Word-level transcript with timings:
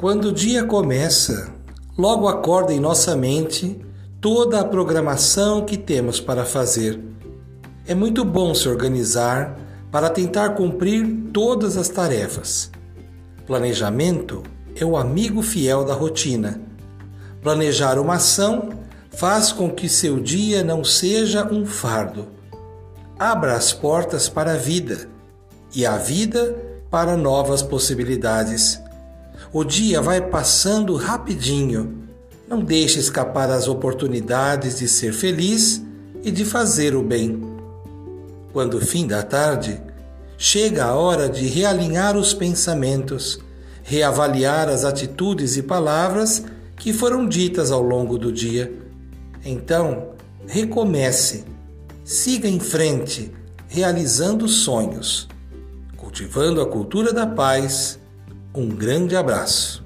Quando 0.00 0.28
o 0.28 0.32
dia 0.32 0.64
começa, 0.64 1.52
logo 1.98 2.26
acorda 2.26 2.72
em 2.72 2.80
nossa 2.80 3.14
mente 3.14 3.78
toda 4.18 4.58
a 4.58 4.64
programação 4.64 5.66
que 5.66 5.76
temos 5.76 6.18
para 6.18 6.46
fazer. 6.46 6.98
É 7.86 7.94
muito 7.94 8.24
bom 8.24 8.54
se 8.54 8.66
organizar 8.66 9.58
para 9.92 10.08
tentar 10.08 10.54
cumprir 10.54 11.06
todas 11.34 11.76
as 11.76 11.90
tarefas. 11.90 12.70
Planejamento 13.46 14.42
é 14.74 14.86
o 14.86 14.96
amigo 14.96 15.42
fiel 15.42 15.84
da 15.84 15.92
rotina. 15.92 16.58
Planejar 17.42 17.98
uma 17.98 18.14
ação 18.14 18.70
faz 19.10 19.52
com 19.52 19.68
que 19.68 19.86
seu 19.86 20.18
dia 20.18 20.64
não 20.64 20.82
seja 20.82 21.44
um 21.52 21.66
fardo. 21.66 22.28
Abra 23.18 23.54
as 23.54 23.70
portas 23.70 24.30
para 24.30 24.54
a 24.54 24.56
vida 24.56 25.10
e 25.74 25.84
a 25.84 25.98
vida 25.98 26.56
para 26.90 27.18
novas 27.18 27.60
possibilidades. 27.60 28.80
O 29.52 29.64
dia 29.64 30.00
vai 30.00 30.20
passando 30.20 30.94
rapidinho. 30.94 32.04
Não 32.48 32.62
deixe 32.62 33.00
escapar 33.00 33.50
as 33.50 33.66
oportunidades 33.66 34.78
de 34.78 34.86
ser 34.86 35.12
feliz 35.12 35.82
e 36.22 36.30
de 36.30 36.44
fazer 36.44 36.94
o 36.94 37.02
bem. 37.02 37.42
Quando 38.52 38.74
o 38.74 38.80
fim 38.80 39.08
da 39.08 39.24
tarde, 39.24 39.80
chega 40.38 40.84
a 40.84 40.94
hora 40.94 41.28
de 41.28 41.48
realinhar 41.48 42.16
os 42.16 42.32
pensamentos, 42.32 43.40
reavaliar 43.82 44.68
as 44.68 44.84
atitudes 44.84 45.56
e 45.56 45.64
palavras 45.64 46.44
que 46.76 46.92
foram 46.92 47.28
ditas 47.28 47.72
ao 47.72 47.82
longo 47.82 48.16
do 48.16 48.30
dia. 48.30 48.72
Então, 49.44 50.10
recomece, 50.46 51.44
siga 52.04 52.48
em 52.48 52.60
frente, 52.60 53.32
realizando 53.66 54.46
sonhos, 54.46 55.26
cultivando 55.96 56.60
a 56.60 56.66
cultura 56.66 57.12
da 57.12 57.26
paz 57.26 57.99
um 58.54 58.68
grande 58.68 59.16
abraço. 59.16 59.84